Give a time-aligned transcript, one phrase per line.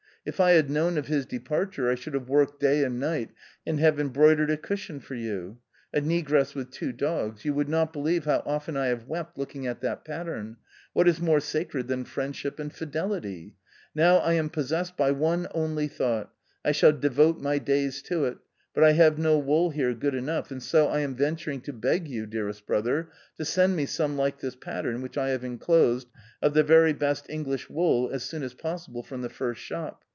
[0.23, 3.31] If I had known of his departure, I should have worked day and night
[3.65, 5.57] and have embroidered a cushion for you:
[5.91, 7.43] a negress with two dogs.
[7.43, 10.57] You would not believe how often I have wept looking at that pattern;
[10.93, 13.55] what is more sacred than friendship and fidelity?
[13.95, 16.31] Now I am possessed by one only thought;
[16.63, 18.37] I shall devote my days to it;
[18.75, 22.07] but I have no wool here good enough, and so I am venturing to beg
[22.07, 26.09] you, dearest brother, to send me some like this pattern which I have enclosed,
[26.43, 30.03] of the very best English wool as soon as possible from the first shop.